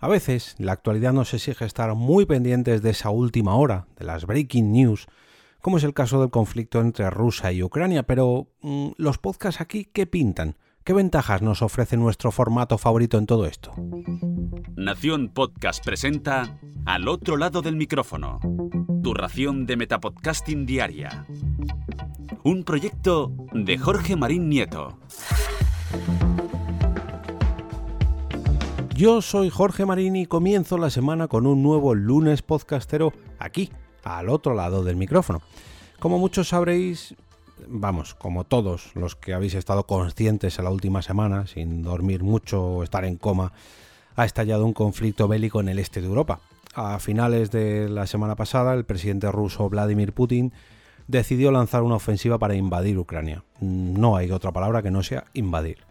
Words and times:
A 0.00 0.08
veces 0.08 0.54
la 0.58 0.72
actualidad 0.72 1.12
nos 1.12 1.34
exige 1.34 1.66
estar 1.66 1.94
muy 1.94 2.24
pendientes 2.24 2.80
de 2.80 2.90
esa 2.90 3.10
última 3.10 3.54
hora, 3.54 3.86
de 3.98 4.06
las 4.06 4.24
breaking 4.24 4.72
news, 4.72 5.06
como 5.60 5.76
es 5.76 5.84
el 5.84 5.92
caso 5.92 6.20
del 6.20 6.30
conflicto 6.30 6.80
entre 6.80 7.10
Rusia 7.10 7.52
y 7.52 7.62
Ucrania, 7.62 8.02
pero 8.04 8.48
mm, 8.62 8.92
los 8.96 9.18
podcasts 9.18 9.60
aquí, 9.60 9.84
¿qué 9.84 10.06
pintan? 10.06 10.56
¿Qué 10.84 10.94
ventajas 10.94 11.42
nos 11.42 11.60
ofrece 11.60 11.98
nuestro 11.98 12.32
formato 12.32 12.78
favorito 12.78 13.18
en 13.18 13.26
todo 13.26 13.44
esto? 13.44 13.74
Nación 14.74 15.28
Podcast 15.28 15.84
presenta 15.84 16.58
Al 16.86 17.06
otro 17.06 17.36
lado 17.36 17.60
del 17.60 17.76
micrófono, 17.76 18.40
tu 19.02 19.12
ración 19.12 19.66
de 19.66 19.76
Metapodcasting 19.76 20.64
Diaria. 20.64 21.26
Un 22.42 22.64
proyecto 22.64 23.34
de 23.52 23.76
Jorge 23.76 24.16
Marín 24.16 24.48
Nieto. 24.48 24.98
Yo 29.00 29.22
soy 29.22 29.48
Jorge 29.48 29.86
Marín 29.86 30.14
y 30.14 30.26
comienzo 30.26 30.76
la 30.76 30.90
semana 30.90 31.26
con 31.26 31.46
un 31.46 31.62
nuevo 31.62 31.94
lunes 31.94 32.42
podcastero 32.42 33.14
aquí, 33.38 33.70
al 34.04 34.28
otro 34.28 34.52
lado 34.52 34.84
del 34.84 34.96
micrófono. 34.96 35.40
Como 35.98 36.18
muchos 36.18 36.48
sabréis, 36.48 37.14
vamos, 37.66 38.14
como 38.14 38.44
todos 38.44 38.94
los 38.94 39.16
que 39.16 39.32
habéis 39.32 39.54
estado 39.54 39.86
conscientes 39.86 40.58
en 40.58 40.66
la 40.66 40.70
última 40.70 41.00
semana, 41.00 41.46
sin 41.46 41.82
dormir 41.82 42.22
mucho 42.22 42.62
o 42.62 42.82
estar 42.82 43.06
en 43.06 43.16
coma, 43.16 43.54
ha 44.16 44.26
estallado 44.26 44.66
un 44.66 44.74
conflicto 44.74 45.28
bélico 45.28 45.62
en 45.62 45.70
el 45.70 45.78
este 45.78 46.02
de 46.02 46.06
Europa. 46.06 46.40
A 46.74 46.98
finales 46.98 47.50
de 47.50 47.88
la 47.88 48.06
semana 48.06 48.36
pasada, 48.36 48.74
el 48.74 48.84
presidente 48.84 49.32
ruso 49.32 49.70
Vladimir 49.70 50.12
Putin 50.12 50.52
decidió 51.08 51.50
lanzar 51.52 51.84
una 51.84 51.94
ofensiva 51.94 52.36
para 52.36 52.54
invadir 52.54 52.98
Ucrania. 52.98 53.44
No 53.62 54.16
hay 54.16 54.30
otra 54.30 54.52
palabra 54.52 54.82
que 54.82 54.90
no 54.90 55.02
sea 55.02 55.24
invadir. 55.32 55.89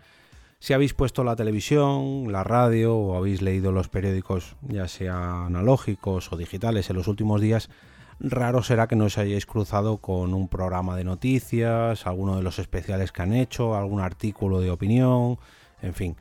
Si 0.61 0.73
habéis 0.73 0.93
puesto 0.93 1.23
la 1.23 1.37
televisión, 1.37 2.33
la 2.33 2.43
radio 2.43 2.93
o 2.97 3.15
habéis 3.15 3.41
leído 3.41 3.71
los 3.71 3.87
periódicos, 3.87 4.57
ya 4.67 4.89
sea 4.89 5.45
analógicos 5.45 6.33
o 6.33 6.37
digitales 6.37 6.89
en 6.89 6.97
los 6.97 7.07
últimos 7.07 7.39
días, 7.39 7.69
raro 8.19 8.61
será 8.61 8.87
que 8.87 8.97
no 8.97 9.05
os 9.05 9.17
hayáis 9.17 9.45
cruzado 9.45 9.99
con 9.99 10.33
un 10.33 10.49
programa 10.49 10.97
de 10.97 11.05
noticias, 11.05 12.05
alguno 12.05 12.35
de 12.35 12.43
los 12.43 12.59
especiales 12.59 13.13
que 13.13 13.21
han 13.21 13.33
hecho, 13.33 13.73
algún 13.73 14.01
artículo 14.01 14.59
de 14.59 14.69
opinión, 14.69 15.39
en 15.81 15.93
fin, 15.93 16.17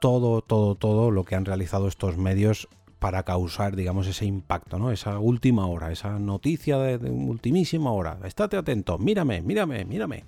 todo, 0.00 0.42
todo, 0.42 0.74
todo 0.74 1.12
lo 1.12 1.24
que 1.24 1.36
han 1.36 1.44
realizado 1.44 1.86
estos 1.86 2.16
medios 2.16 2.66
para 2.98 3.22
causar, 3.22 3.76
digamos, 3.76 4.08
ese 4.08 4.26
impacto, 4.26 4.80
¿no? 4.80 4.90
Esa 4.90 5.20
última 5.20 5.68
hora, 5.68 5.92
esa 5.92 6.18
noticia 6.18 6.78
de, 6.78 6.98
de 6.98 7.10
ultimísima 7.10 7.92
hora. 7.92 8.18
Estate 8.24 8.56
atento, 8.56 8.98
mírame, 8.98 9.40
mírame, 9.40 9.84
mírame. 9.84 10.24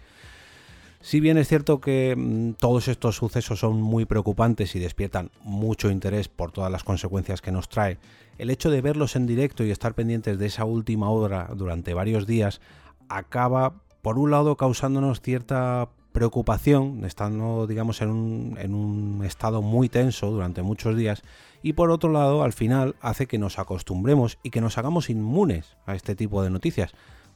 Si 1.02 1.18
bien 1.20 1.38
es 1.38 1.48
cierto 1.48 1.80
que 1.80 2.14
mm, 2.14 2.52
todos 2.58 2.88
estos 2.88 3.16
sucesos 3.16 3.60
son 3.60 3.80
muy 3.80 4.04
preocupantes 4.04 4.76
y 4.76 4.78
despiertan 4.78 5.30
mucho 5.42 5.90
interés 5.90 6.28
por 6.28 6.52
todas 6.52 6.70
las 6.70 6.84
consecuencias 6.84 7.40
que 7.40 7.52
nos 7.52 7.70
trae, 7.70 7.98
el 8.36 8.50
hecho 8.50 8.70
de 8.70 8.82
verlos 8.82 9.16
en 9.16 9.26
directo 9.26 9.64
y 9.64 9.70
estar 9.70 9.94
pendientes 9.94 10.38
de 10.38 10.46
esa 10.46 10.66
última 10.66 11.08
hora 11.08 11.48
durante 11.56 11.94
varios 11.94 12.26
días 12.26 12.60
acaba, 13.08 13.74
por 14.02 14.18
un 14.18 14.30
lado, 14.30 14.56
causándonos 14.56 15.22
cierta 15.22 15.88
preocupación, 16.12 17.04
estando, 17.04 17.66
digamos, 17.66 18.02
en 18.02 18.10
un, 18.10 18.58
en 18.58 18.74
un 18.74 19.24
estado 19.24 19.62
muy 19.62 19.88
tenso 19.88 20.30
durante 20.30 20.60
muchos 20.60 20.96
días, 20.96 21.22
y 21.62 21.72
por 21.74 21.90
otro 21.90 22.10
lado, 22.10 22.42
al 22.42 22.52
final, 22.52 22.94
hace 23.00 23.26
que 23.26 23.38
nos 23.38 23.58
acostumbremos 23.58 24.38
y 24.42 24.50
que 24.50 24.60
nos 24.60 24.76
hagamos 24.76 25.08
inmunes 25.08 25.76
a 25.86 25.94
este 25.94 26.14
tipo 26.14 26.42
de 26.42 26.50
noticias, 26.50 26.92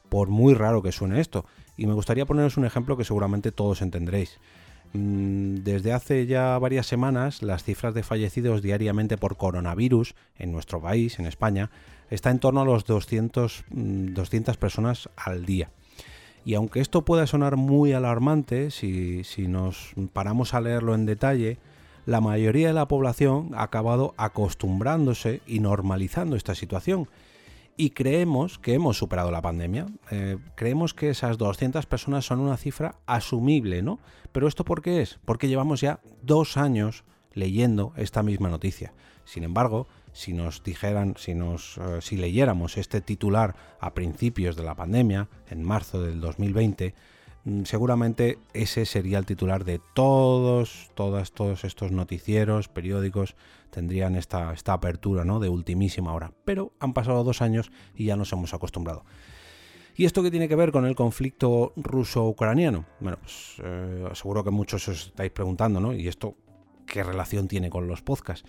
por 0.08 0.28
muy 0.28 0.54
raro 0.54 0.82
que 0.82 0.92
suene 0.92 1.20
esto 1.20 1.46
y 1.76 1.86
me 1.86 1.94
gustaría 1.94 2.26
poneros 2.26 2.56
un 2.56 2.64
ejemplo 2.64 2.96
que 2.96 3.04
seguramente 3.04 3.52
todos 3.52 3.82
entenderéis. 3.82 4.38
Mm, 4.92 5.64
desde 5.64 5.92
hace 5.92 6.26
ya 6.26 6.56
varias 6.58 6.86
semanas, 6.86 7.42
las 7.42 7.64
cifras 7.64 7.94
de 7.94 8.04
fallecidos 8.04 8.62
diariamente 8.62 9.16
por 9.16 9.36
coronavirus 9.36 10.14
en 10.38 10.52
nuestro 10.52 10.80
país, 10.80 11.18
en 11.18 11.26
España, 11.26 11.70
está 12.10 12.30
en 12.30 12.38
torno 12.38 12.60
a 12.60 12.64
los 12.64 12.84
200, 12.84 13.64
200 13.70 14.56
mm, 14.56 14.60
personas 14.60 15.08
al 15.16 15.44
día. 15.46 15.70
Y 16.44 16.54
aunque 16.54 16.80
esto 16.80 17.04
pueda 17.04 17.26
sonar 17.26 17.56
muy 17.56 17.92
alarmante, 17.92 18.70
si, 18.70 19.24
si 19.24 19.48
nos 19.48 19.94
paramos 20.12 20.54
a 20.54 20.60
leerlo 20.60 20.94
en 20.94 21.06
detalle, 21.06 21.58
la 22.06 22.20
mayoría 22.20 22.68
de 22.68 22.74
la 22.74 22.86
población 22.86 23.50
ha 23.54 23.62
acabado 23.62 24.14
acostumbrándose 24.18 25.40
y 25.46 25.60
normalizando 25.60 26.36
esta 26.36 26.54
situación 26.54 27.08
y 27.76 27.90
creemos 27.90 28.58
que 28.58 28.74
hemos 28.74 28.96
superado 28.96 29.30
la 29.30 29.42
pandemia. 29.42 29.86
Eh, 30.10 30.38
creemos 30.54 30.94
que 30.94 31.10
esas 31.10 31.38
200 31.38 31.86
personas 31.86 32.24
son 32.24 32.40
una 32.40 32.56
cifra 32.56 32.96
asumible, 33.06 33.82
¿no? 33.82 33.98
Pero 34.32 34.48
¿esto 34.48 34.64
por 34.64 34.82
qué 34.82 35.02
es? 35.02 35.18
Porque 35.24 35.48
llevamos 35.48 35.80
ya 35.80 36.00
dos 36.22 36.56
años 36.56 37.04
leyendo 37.32 37.92
esta 37.96 38.22
misma 38.22 38.48
noticia. 38.48 38.92
Sin 39.24 39.42
embargo, 39.42 39.88
si 40.12 40.32
nos 40.32 40.62
dijeran, 40.62 41.14
si 41.16 41.34
nos, 41.34 41.78
eh, 41.78 41.98
si 42.00 42.16
leyéramos 42.16 42.76
este 42.76 43.00
titular 43.00 43.56
a 43.80 43.94
principios 43.94 44.54
de 44.56 44.62
la 44.62 44.74
pandemia, 44.74 45.28
en 45.50 45.62
marzo 45.62 46.00
del 46.02 46.20
2020, 46.20 46.94
Mm, 46.94 47.23
seguramente 47.64 48.38
ese 48.52 48.86
sería 48.86 49.18
el 49.18 49.26
titular 49.26 49.64
de 49.64 49.80
todos, 49.94 50.90
todas, 50.94 51.32
todos 51.32 51.64
estos 51.64 51.92
noticieros, 51.92 52.68
periódicos, 52.68 53.36
tendrían 53.70 54.16
esta, 54.16 54.52
esta 54.52 54.72
apertura 54.72 55.24
¿no? 55.24 55.40
de 55.40 55.48
ultimísima 55.48 56.14
hora. 56.14 56.32
Pero 56.44 56.72
han 56.80 56.92
pasado 56.92 57.24
dos 57.24 57.42
años 57.42 57.70
y 57.94 58.06
ya 58.06 58.16
nos 58.16 58.32
hemos 58.32 58.54
acostumbrado. 58.54 59.04
¿Y 59.96 60.06
esto 60.06 60.22
qué 60.22 60.30
tiene 60.30 60.48
que 60.48 60.56
ver 60.56 60.72
con 60.72 60.86
el 60.86 60.96
conflicto 60.96 61.72
ruso-ucraniano? 61.76 62.84
Bueno, 62.98 63.18
pues 63.20 63.56
eh, 63.62 64.08
seguro 64.14 64.42
que 64.42 64.50
muchos 64.50 64.88
os 64.88 65.06
estáis 65.06 65.30
preguntando, 65.30 65.80
¿no? 65.80 65.94
¿Y 65.94 66.08
esto 66.08 66.34
qué 66.86 67.04
relación 67.04 67.46
tiene 67.46 67.70
con 67.70 67.86
los 67.86 68.02
podcasts? 68.02 68.48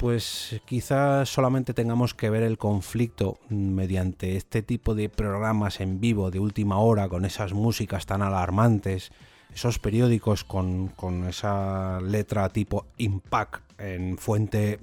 Pues 0.00 0.58
quizás 0.64 1.28
solamente 1.28 1.74
tengamos 1.74 2.14
que 2.14 2.30
ver 2.30 2.42
el 2.42 2.56
conflicto 2.56 3.38
mediante 3.50 4.36
este 4.36 4.62
tipo 4.62 4.94
de 4.94 5.10
programas 5.10 5.78
en 5.82 6.00
vivo 6.00 6.30
de 6.30 6.38
última 6.38 6.78
hora 6.78 7.06
con 7.10 7.26
esas 7.26 7.52
músicas 7.52 8.06
tan 8.06 8.22
alarmantes, 8.22 9.12
esos 9.54 9.78
periódicos 9.78 10.42
con, 10.42 10.90
esa 11.28 12.00
letra 12.00 12.48
tipo 12.48 12.86
Impact 12.96 13.78
en 13.78 14.16
fuente 14.16 14.80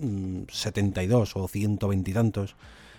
72 0.49 1.35
mm, 1.35 1.39
o 1.39 1.47
120 1.47 2.11
y 2.11 2.13
tantos 2.13 2.55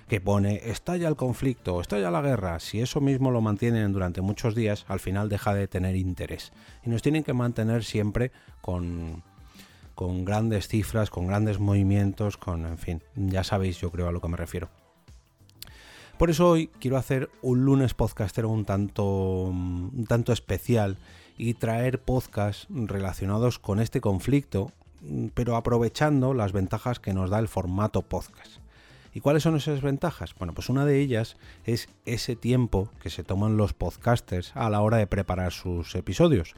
que 0.09 0.21
pone 0.21 0.69
estalla 0.71 1.07
el 1.07 1.15
conflicto, 1.15 1.81
estalla 1.81 2.11
la 2.11 2.21
guerra, 2.21 2.59
si 2.59 2.81
eso 2.81 3.01
mismo 3.01 3.31
lo 3.31 3.43
mantienen 3.43 3.93
durante 3.93 4.23
muchos 4.23 4.57
días, 4.57 4.87
al 4.89 4.99
final 4.99 5.29
deja 5.29 5.55
de 5.55 5.69
tener 5.69 5.95
interés. 5.95 6.53
Y 6.85 6.91
nos 6.91 7.01
tienen 7.01 7.23
que 7.23 7.33
mantener 7.33 7.85
siempre 7.85 8.33
con, 8.61 9.23
con 9.99 10.25
grandes 10.25 10.69
cifras, 10.69 11.11
con 11.11 11.27
grandes 11.27 11.59
movimientos, 11.59 12.37
con, 12.37 12.65
en 12.67 12.79
fin, 12.79 13.03
ya 13.17 13.43
sabéis 13.43 13.81
yo 13.81 13.91
creo 13.91 14.07
a 14.07 14.13
lo 14.13 14.21
que 14.21 14.29
me 14.29 14.37
refiero. 14.37 14.69
Por 16.19 16.31
eso 16.31 16.49
hoy 16.49 16.69
quiero 16.79 16.99
hacer 16.99 17.31
un 17.43 17.65
lunes 17.65 17.95
podcastero 17.95 18.49
un 18.49 18.65
tanto, 18.65 19.03
un 19.03 20.07
tanto 20.09 20.33
especial 20.33 20.99
y 21.37 21.55
traer 21.55 22.01
podcasts 22.01 22.69
relacionados 22.71 23.59
con 23.59 23.81
este 23.81 24.01
conflicto, 24.01 24.71
pero 25.35 25.57
aprovechando 25.57 26.33
las 26.33 26.53
ventajas 26.53 27.01
que 27.01 27.13
nos 27.13 27.29
da 27.29 27.41
el 27.41 27.49
formato 27.49 28.03
podcast. 28.03 28.59
¿Y 29.15 29.19
cuáles 29.19 29.43
son 29.43 29.57
esas 29.57 29.83
ventajas? 29.83 30.33
Bueno, 30.39 30.55
pues 30.55 30.69
una 30.69 30.85
de 30.85 31.01
ellas 31.01 31.37
es 31.65 31.89
ese 32.05 32.37
tiempo 32.37 32.89
que 33.03 33.11
se 33.11 33.25
toman 33.25 33.57
los 33.57 33.73
podcasters 33.73 34.53
a 34.55 34.71
la 34.71 34.81
hora 34.81 34.99
de 34.99 35.09
preparar 35.09 35.51
sus 35.51 35.97
episodios 35.97 36.55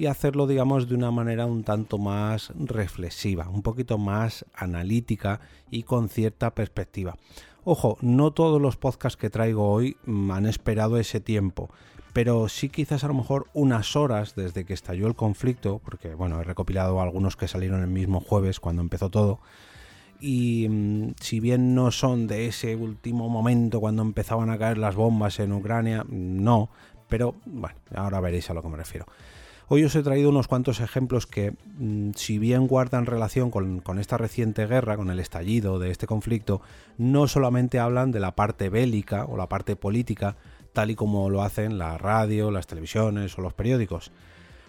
y 0.00 0.06
hacerlo, 0.06 0.46
digamos, 0.46 0.88
de 0.88 0.94
una 0.94 1.10
manera 1.10 1.44
un 1.44 1.62
tanto 1.62 1.98
más 1.98 2.52
reflexiva, 2.58 3.50
un 3.50 3.60
poquito 3.60 3.98
más 3.98 4.46
analítica 4.54 5.40
y 5.70 5.82
con 5.82 6.08
cierta 6.08 6.54
perspectiva. 6.54 7.16
Ojo, 7.64 7.98
no 8.00 8.30
todos 8.30 8.62
los 8.62 8.78
podcasts 8.78 9.18
que 9.18 9.28
traigo 9.28 9.70
hoy 9.70 9.98
han 10.06 10.46
esperado 10.46 10.96
ese 10.96 11.20
tiempo, 11.20 11.68
pero 12.14 12.48
sí 12.48 12.70
quizás 12.70 13.04
a 13.04 13.08
lo 13.08 13.14
mejor 13.14 13.48
unas 13.52 13.94
horas 13.94 14.34
desde 14.34 14.64
que 14.64 14.72
estalló 14.72 15.06
el 15.06 15.14
conflicto, 15.14 15.82
porque 15.84 16.14
bueno, 16.14 16.40
he 16.40 16.44
recopilado 16.44 17.02
algunos 17.02 17.36
que 17.36 17.46
salieron 17.46 17.82
el 17.82 17.88
mismo 17.88 18.20
jueves 18.20 18.58
cuando 18.58 18.80
empezó 18.80 19.10
todo, 19.10 19.40
y 20.18 20.66
mm, 20.66 21.14
si 21.20 21.40
bien 21.40 21.74
no 21.74 21.90
son 21.90 22.26
de 22.26 22.46
ese 22.46 22.74
último 22.74 23.28
momento 23.28 23.80
cuando 23.80 24.00
empezaban 24.00 24.48
a 24.48 24.56
caer 24.56 24.78
las 24.78 24.94
bombas 24.94 25.40
en 25.40 25.52
Ucrania, 25.52 26.06
no, 26.08 26.70
pero 27.10 27.34
bueno, 27.44 27.76
ahora 27.94 28.20
veréis 28.20 28.48
a 28.48 28.54
lo 28.54 28.62
que 28.62 28.68
me 28.70 28.78
refiero. 28.78 29.04
Hoy 29.72 29.84
os 29.84 29.94
he 29.94 30.02
traído 30.02 30.30
unos 30.30 30.48
cuantos 30.48 30.80
ejemplos 30.80 31.28
que, 31.28 31.52
mm, 31.78 32.10
si 32.16 32.40
bien 32.40 32.66
guardan 32.66 33.06
relación 33.06 33.52
con, 33.52 34.00
esta 34.00 34.18
reciente 34.18 34.66
guerra, 34.66 34.96
con 34.96 35.10
el 35.10 35.20
estallido 35.20 35.78
de 35.78 35.92
este 35.92 36.08
conflicto, 36.08 36.60
no 36.98 37.28
solamente 37.28 37.78
hablan 37.78 38.10
de 38.10 38.18
la 38.18 38.34
parte 38.34 38.68
bélica 38.68 39.26
o 39.26 39.36
la 39.36 39.48
parte 39.48 39.76
política, 39.76 40.34
tal 40.72 40.90
y 40.90 40.96
como 40.96 41.30
lo 41.30 41.44
hacen 41.44 41.78
la 41.78 41.98
radio, 41.98 42.50
las 42.50 42.66
televisiones 42.66 43.38
o 43.38 43.42
los 43.42 43.54
periódicos. 43.54 44.10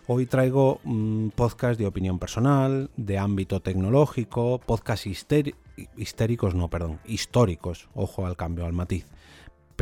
Hoy 0.05 0.27
traigo 0.27 0.79
un 0.83 1.25
mm, 1.25 1.29
podcast 1.31 1.79
de 1.79 1.87
opinión 1.87 2.19
personal, 2.19 2.91
de 2.95 3.17
ámbito 3.17 3.59
tecnológico, 3.59 4.61
podcast 4.63 5.07
histéricos, 5.07 6.53
no, 6.53 6.69
perdón, 6.69 6.99
históricos, 7.07 7.89
ojo 7.95 8.27
al 8.27 8.37
cambio, 8.37 8.67
al 8.67 8.73
matiz 8.73 9.07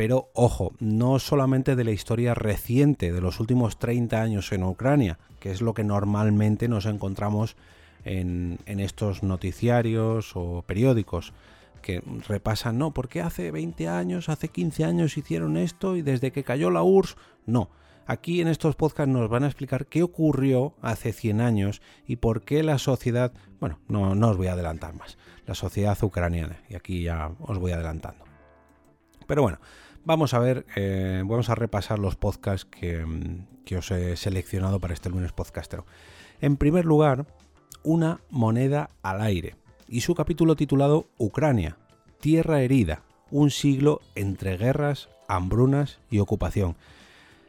pero 0.00 0.30
ojo, 0.32 0.72
no 0.78 1.18
solamente 1.18 1.76
de 1.76 1.84
la 1.84 1.90
historia 1.90 2.32
reciente 2.32 3.12
de 3.12 3.20
los 3.20 3.38
últimos 3.38 3.78
30 3.78 4.22
años 4.22 4.50
en 4.50 4.64
Ucrania, 4.64 5.18
que 5.40 5.50
es 5.50 5.60
lo 5.60 5.74
que 5.74 5.84
normalmente 5.84 6.68
nos 6.68 6.86
encontramos 6.86 7.54
en, 8.06 8.58
estos 8.64 9.22
noticiarios 9.22 10.32
o 10.36 10.64
periódicos 10.66 11.34
que 11.82 12.02
repasan, 12.26 12.78
no, 12.78 12.94
porque 12.94 13.20
hace 13.20 13.50
20 13.50 13.88
años, 13.88 14.30
hace 14.30 14.48
15 14.48 14.86
años 14.86 15.18
hicieron 15.18 15.58
esto 15.58 15.94
y 15.96 16.00
desde 16.00 16.32
que 16.32 16.44
cayó 16.44 16.70
la 16.70 16.82
URSS, 16.82 17.18
no. 17.44 17.68
Aquí 18.06 18.40
en 18.40 18.48
estos 18.48 18.76
podcasts 18.76 19.12
nos 19.12 19.28
van 19.28 19.44
a 19.44 19.48
explicar 19.48 19.84
qué 19.84 20.02
ocurrió 20.02 20.72
hace 20.80 21.12
100 21.12 21.42
años 21.42 21.82
y 22.06 22.16
por 22.16 22.40
qué 22.40 22.62
la 22.62 22.78
sociedad, 22.78 23.34
bueno, 23.60 23.78
no, 23.86 24.14
no 24.14 24.30
os 24.30 24.38
voy 24.38 24.46
a 24.46 24.54
adelantar 24.54 24.94
más, 24.94 25.18
la 25.44 25.54
sociedad 25.54 26.02
ucraniana, 26.02 26.62
y 26.70 26.74
aquí 26.74 27.02
ya 27.02 27.32
os 27.40 27.58
voy 27.58 27.72
adelantando. 27.72 28.24
Pero 29.26 29.42
bueno, 29.42 29.58
vamos 30.04 30.34
a 30.34 30.38
ver, 30.38 30.66
eh, 30.76 31.22
vamos 31.24 31.48
a 31.48 31.54
repasar 31.54 31.98
los 31.98 32.16
podcasts 32.16 32.64
que, 32.64 33.04
que 33.64 33.76
os 33.76 33.90
he 33.90 34.16
seleccionado 34.16 34.80
para 34.80 34.94
este 34.94 35.10
lunes 35.10 35.32
podcastero. 35.32 35.86
En 36.40 36.56
primer 36.56 36.84
lugar, 36.84 37.26
una 37.82 38.20
moneda 38.30 38.90
al 39.02 39.20
aire 39.20 39.56
y 39.88 40.02
su 40.02 40.14
capítulo 40.14 40.56
titulado 40.56 41.08
Ucrania, 41.18 41.76
Tierra 42.20 42.60
herida, 42.62 43.02
un 43.30 43.50
siglo 43.50 44.00
entre 44.14 44.56
guerras, 44.56 45.08
hambrunas 45.28 46.00
y 46.10 46.18
ocupación. 46.18 46.76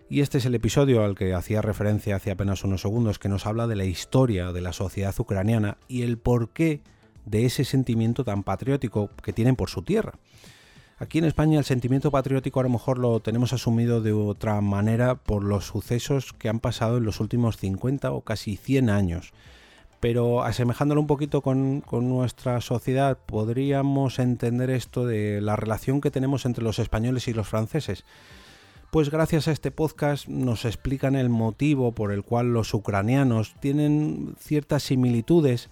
Y 0.09 0.21
este 0.21 0.39
es 0.39 0.45
el 0.45 0.55
episodio 0.55 1.03
al 1.03 1.15
que 1.15 1.33
hacía 1.33 1.61
referencia 1.61 2.17
hace 2.17 2.31
apenas 2.31 2.63
unos 2.63 2.81
segundos, 2.81 3.17
que 3.17 3.29
nos 3.29 3.45
habla 3.45 3.67
de 3.67 3.75
la 3.75 3.85
historia 3.85 4.51
de 4.51 4.61
la 4.61 4.73
sociedad 4.73 5.15
ucraniana 5.17 5.77
y 5.87 6.01
el 6.01 6.17
porqué 6.17 6.81
de 7.25 7.45
ese 7.45 7.63
sentimiento 7.63 8.23
tan 8.23 8.43
patriótico 8.43 9.09
que 9.23 9.33
tienen 9.33 9.55
por 9.55 9.69
su 9.69 9.83
tierra. 9.83 10.13
Aquí 11.01 11.17
en 11.17 11.25
España 11.25 11.57
el 11.57 11.65
sentimiento 11.65 12.11
patriótico 12.11 12.59
a 12.59 12.63
lo 12.63 12.69
mejor 12.69 12.99
lo 12.99 13.19
tenemos 13.21 13.53
asumido 13.53 14.01
de 14.01 14.13
otra 14.13 14.61
manera 14.61 15.15
por 15.15 15.43
los 15.43 15.65
sucesos 15.65 16.31
que 16.31 16.47
han 16.47 16.59
pasado 16.59 16.97
en 16.97 17.05
los 17.05 17.19
últimos 17.19 17.57
50 17.57 18.11
o 18.11 18.21
casi 18.21 18.55
100 18.55 18.91
años. 18.91 19.33
Pero 19.99 20.43
asemejándolo 20.43 21.01
un 21.01 21.07
poquito 21.07 21.41
con, 21.41 21.83
nuestra 21.91 22.61
sociedad, 22.61 23.17
podríamos 23.17 24.19
entender 24.19 24.69
esto 24.69 25.07
de 25.07 25.41
la 25.41 25.55
relación 25.55 26.01
que 26.01 26.11
tenemos 26.11 26.45
entre 26.45 26.63
los 26.63 26.77
españoles 26.77 27.27
y 27.27 27.33
los 27.33 27.47
franceses. 27.47 28.05
Pues 28.91 29.09
gracias 29.09 29.47
a 29.47 29.53
este 29.53 29.71
podcast 29.71 30.27
nos 30.27 30.65
explican 30.65 31.15
el 31.15 31.29
motivo 31.29 31.93
por 31.93 32.11
el 32.11 32.21
cual 32.21 32.53
los 32.53 32.75
ucranianos 32.75 33.55
tienen 33.59 34.35
ciertas 34.37 34.83
similitudes 34.83 35.71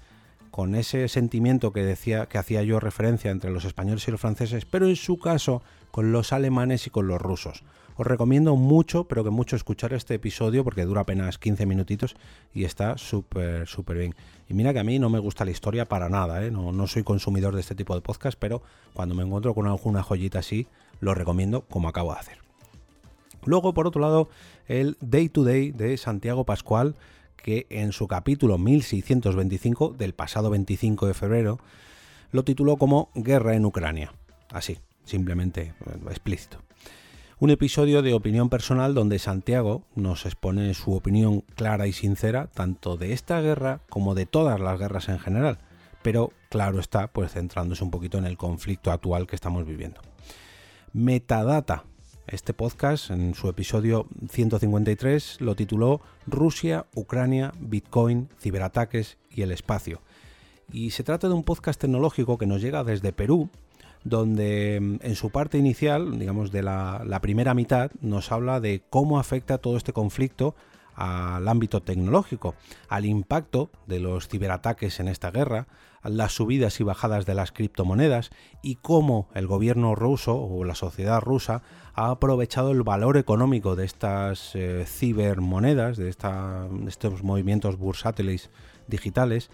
con 0.59 0.75
ese 0.75 1.07
sentimiento 1.07 1.71
que 1.71 1.85
decía 1.85 2.25
que 2.25 2.37
hacía 2.37 2.61
yo 2.63 2.81
referencia 2.81 3.31
entre 3.31 3.49
los 3.49 3.63
españoles 3.63 4.05
y 4.05 4.11
los 4.11 4.19
franceses, 4.19 4.65
pero 4.65 4.89
en 4.89 4.97
su 4.97 5.17
caso 5.17 5.61
con 5.89 6.11
los 6.11 6.33
alemanes 6.33 6.85
y 6.85 6.89
con 6.89 7.07
los 7.07 7.21
rusos. 7.21 7.63
Os 7.95 8.05
recomiendo 8.05 8.57
mucho, 8.57 9.05
pero 9.05 9.23
que 9.23 9.29
mucho 9.29 9.55
escuchar 9.55 9.93
este 9.93 10.15
episodio 10.15 10.65
porque 10.65 10.83
dura 10.83 10.99
apenas 10.99 11.37
15 11.37 11.65
minutitos 11.65 12.17
y 12.53 12.65
está 12.65 12.97
súper, 12.97 13.69
súper 13.69 13.99
bien. 13.99 14.15
Y 14.49 14.53
mira 14.53 14.73
que 14.73 14.79
a 14.79 14.83
mí 14.83 14.99
no 14.99 15.09
me 15.09 15.19
gusta 15.19 15.45
la 15.45 15.51
historia 15.51 15.85
para 15.85 16.09
nada, 16.09 16.45
¿eh? 16.45 16.51
no, 16.51 16.73
no 16.73 16.87
soy 16.87 17.03
consumidor 17.03 17.55
de 17.55 17.61
este 17.61 17.73
tipo 17.73 17.95
de 17.95 18.01
podcast, 18.01 18.37
pero 18.37 18.61
cuando 18.93 19.15
me 19.15 19.23
encuentro 19.23 19.53
con 19.53 19.65
alguna 19.65 20.03
joyita 20.03 20.39
así, 20.39 20.67
lo 20.99 21.13
recomiendo 21.13 21.61
como 21.69 21.87
acabo 21.87 22.11
de 22.11 22.19
hacer. 22.19 22.37
Luego, 23.45 23.73
por 23.73 23.87
otro 23.87 24.01
lado, 24.01 24.27
el 24.67 24.97
Day 24.99 25.29
to 25.29 25.45
Day 25.45 25.71
de 25.71 25.95
Santiago 25.95 26.43
Pascual, 26.43 26.95
que 27.41 27.67
en 27.69 27.91
su 27.91 28.07
capítulo 28.07 28.57
1625 28.57 29.95
del 29.97 30.13
pasado 30.13 30.49
25 30.49 31.07
de 31.07 31.13
febrero 31.13 31.59
lo 32.31 32.43
tituló 32.43 32.77
como 32.77 33.09
Guerra 33.15 33.55
en 33.55 33.65
Ucrania. 33.65 34.13
Así, 34.51 34.79
simplemente 35.03 35.73
eh, 35.85 35.99
explícito. 36.09 36.59
Un 37.39 37.51
episodio 37.51 38.01
de 38.01 38.13
opinión 38.13 38.49
personal 38.49 38.93
donde 38.93 39.17
Santiago 39.17 39.83
nos 39.95 40.25
expone 40.25 40.73
su 40.73 40.93
opinión 40.93 41.41
clara 41.55 41.87
y 41.87 41.93
sincera 41.93 42.47
tanto 42.47 42.97
de 42.97 43.13
esta 43.13 43.39
guerra 43.39 43.79
como 43.89 44.13
de 44.13 44.25
todas 44.25 44.59
las 44.59 44.77
guerras 44.77 45.07
en 45.07 45.19
general, 45.19 45.57
pero 46.01 46.33
claro 46.49 46.79
está, 46.79 47.07
pues 47.07 47.31
centrándose 47.31 47.83
un 47.83 47.91
poquito 47.91 48.17
en 48.17 48.25
el 48.25 48.37
conflicto 48.37 48.91
actual 48.91 49.25
que 49.25 49.37
estamos 49.37 49.65
viviendo. 49.65 50.01
Metadata 50.91 51.85
este 52.31 52.53
podcast, 52.53 53.11
en 53.11 53.33
su 53.33 53.49
episodio 53.49 54.07
153, 54.29 55.41
lo 55.41 55.55
tituló 55.55 56.01
Rusia, 56.27 56.85
Ucrania, 56.95 57.53
Bitcoin, 57.59 58.29
ciberataques 58.39 59.17
y 59.29 59.41
el 59.41 59.51
espacio. 59.51 60.01
Y 60.71 60.91
se 60.91 61.03
trata 61.03 61.27
de 61.27 61.33
un 61.33 61.43
podcast 61.43 61.81
tecnológico 61.81 62.37
que 62.37 62.45
nos 62.45 62.61
llega 62.61 62.83
desde 62.83 63.11
Perú, 63.11 63.49
donde 64.03 64.79
mm, 64.79 64.95
en 65.01 65.15
su 65.15 65.29
parte 65.31 65.57
inicial, 65.57 66.17
digamos 66.19 66.51
de 66.51 66.63
la, 66.63 67.03
la 67.05 67.21
primera 67.21 67.53
mitad, 67.53 67.91
nos 68.01 68.31
habla 68.31 68.59
de 68.59 68.83
cómo 68.89 69.19
afecta 69.19 69.57
todo 69.57 69.77
este 69.77 69.93
conflicto 69.93 70.55
al 70.99 71.47
ámbito 71.47 71.81
tecnológico, 71.81 72.55
al 72.89 73.05
impacto 73.05 73.71
de 73.87 74.01
los 74.01 74.27
ciberataques 74.27 74.99
en 74.99 75.07
esta 75.07 75.31
guerra, 75.31 75.67
las 76.03 76.33
subidas 76.33 76.77
y 76.81 76.83
bajadas 76.83 77.25
de 77.25 77.35
las 77.35 77.53
criptomonedas 77.53 78.31
y 78.61 78.75
cómo 78.75 79.29
el 79.33 79.47
gobierno 79.47 79.95
ruso 79.95 80.35
o 80.35 80.65
la 80.65 80.75
sociedad 80.75 81.21
rusa 81.21 81.61
ha 81.93 82.09
aprovechado 82.09 82.71
el 82.71 82.83
valor 82.83 83.15
económico 83.15 83.77
de 83.77 83.85
estas 83.85 84.53
eh, 84.55 84.83
cibermonedas, 84.85 85.95
de, 85.95 86.09
estos 86.09 87.23
movimientos 87.23 87.77
bursátiles 87.77 88.49
digitales. 88.87 89.49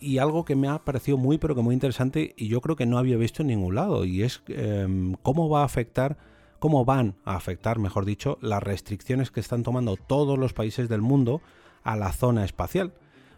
Y 0.00 0.18
algo 0.18 0.44
que 0.44 0.54
me 0.54 0.68
ha 0.68 0.84
parecido 0.84 1.16
muy 1.16 1.38
pero 1.38 1.54
que 1.54 1.62
muy 1.62 1.72
interesante 1.72 2.34
y 2.36 2.48
yo 2.48 2.60
creo 2.60 2.76
que 2.76 2.84
no 2.84 2.98
había 2.98 3.16
visto 3.16 3.40
en 3.40 3.48
ningún 3.48 3.74
lado 3.74 4.04
y 4.04 4.22
es 4.22 4.42
em, 4.48 5.14
cómo 5.22 5.48
va 5.48 5.62
a 5.62 5.64
afectar 5.64 6.18
cómo 6.64 6.86
van 6.86 7.16
a 7.26 7.36
afectar, 7.36 7.78
mejor 7.78 8.06
dicho, 8.06 8.38
las 8.40 8.62
restricciones 8.62 9.30
que 9.30 9.40
están 9.40 9.62
tomando 9.62 9.98
todos 9.98 10.38
los 10.38 10.54
países 10.54 10.88
del 10.88 11.02
mundo 11.02 11.42
a 11.82 11.94
la 11.94 12.10
zona 12.10 12.42
espacial. 12.42 12.94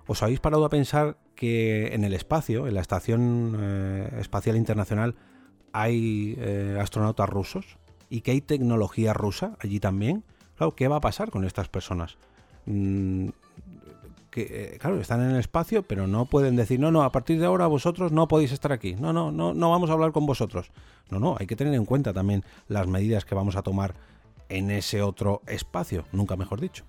¿Os 0.07 0.23
habéis 0.23 0.39
parado 0.39 0.65
a 0.65 0.69
pensar 0.69 1.17
que 1.35 1.93
en 1.93 2.05
el 2.05 2.15
espacio, 2.15 2.69
en 2.69 2.75
la 2.75 2.83
Estación 2.83 3.57
eh, 3.59 4.17
Espacial 4.21 4.55
Internacional, 4.55 5.17
hay 5.73 6.37
eh, 6.39 6.79
astronautas 6.81 7.29
rusos 7.29 7.79
y 8.11 8.21
que 8.21 8.31
hay 8.31 8.43
tecnología 8.43 9.13
rusa 9.13 9.57
allí 9.59 9.81
también? 9.81 10.23
Claro, 10.55 10.77
¿qué 10.77 10.87
va 10.87 10.99
a 10.99 11.01
pasar 11.01 11.33
con 11.33 11.45
estas 11.45 11.69
personas? 11.69 12.19
Mm, 12.67 13.31
eh, 14.43 14.77
claro, 14.81 15.01
están 15.01 15.23
en 15.23 15.31
el 15.31 15.41
espacio, 15.41 15.83
pero 15.83 16.07
no 16.07 16.27
pueden 16.27 16.57
decir, 16.57 16.79
no, 16.81 16.91
no, 16.91 17.03
a 17.03 17.13
partir 17.13 17.39
de 17.39 17.47
ahora 17.47 17.67
vosotros 17.67 18.13
no 18.13 18.29
podéis 18.29 18.53
estar 18.53 18.73
aquí. 18.73 18.95
No, 18.95 19.13
no, 19.13 19.33
no, 19.33 19.55
no 19.55 19.71
vamos 19.71 19.91
a 19.91 19.95
hablar 19.95 20.13
con 20.13 20.27
vosotros. 20.27 20.71
No, 21.11 21.19
no, 21.19 21.37
hay 21.39 21.47
que 21.47 21.57
tener 21.57 21.75
en 21.75 21.85
cuenta 21.85 22.13
también 22.13 22.45
las 22.69 22.87
medidas 22.87 23.25
que 23.25 23.35
vamos 23.35 23.57
a 23.57 23.63
tomar 23.63 23.95
en 24.49 24.71
ese 24.71 25.03
otro 25.03 25.43
espacio, 25.47 26.05
nunca 26.13 26.37
mejor 26.37 26.61
dicho. 26.61 26.85